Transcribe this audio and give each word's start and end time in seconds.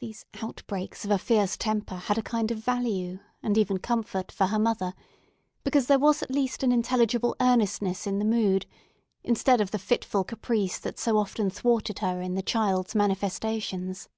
These 0.00 0.26
outbreaks 0.42 1.04
of 1.04 1.12
a 1.12 1.16
fierce 1.16 1.56
temper 1.56 1.94
had 1.94 2.18
a 2.18 2.22
kind 2.22 2.50
of 2.50 2.58
value, 2.58 3.20
and 3.40 3.56
even 3.56 3.78
comfort 3.78 4.32
for 4.32 4.48
the 4.48 4.58
mother; 4.58 4.94
because 5.62 5.86
there 5.86 5.96
was 6.00 6.24
at 6.24 6.30
least 6.32 6.64
an 6.64 6.72
intelligible 6.72 7.36
earnestness 7.40 8.04
in 8.04 8.18
the 8.18 8.24
mood, 8.24 8.66
instead 9.22 9.60
of 9.60 9.70
the 9.70 9.78
fitful 9.78 10.24
caprice 10.24 10.80
that 10.80 10.98
so 10.98 11.18
often 11.18 11.50
thwarted 11.50 12.00
her 12.00 12.20
in 12.20 12.34
the 12.34 12.42
child's 12.42 12.96
manifestations. 12.96 14.08